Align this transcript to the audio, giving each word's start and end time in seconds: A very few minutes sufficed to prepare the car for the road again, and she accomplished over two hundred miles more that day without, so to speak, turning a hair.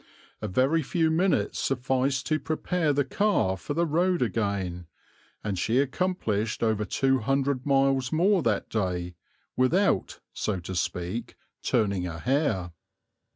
A 0.41 0.47
very 0.47 0.81
few 0.81 1.11
minutes 1.11 1.59
sufficed 1.59 2.25
to 2.25 2.39
prepare 2.39 2.91
the 2.91 3.05
car 3.05 3.55
for 3.55 3.75
the 3.75 3.85
road 3.85 4.23
again, 4.23 4.87
and 5.43 5.59
she 5.59 5.77
accomplished 5.77 6.63
over 6.63 6.85
two 6.85 7.19
hundred 7.19 7.67
miles 7.67 8.11
more 8.11 8.41
that 8.41 8.67
day 8.67 9.13
without, 9.55 10.19
so 10.33 10.59
to 10.61 10.73
speak, 10.75 11.35
turning 11.61 12.07
a 12.07 12.17
hair. 12.17 12.71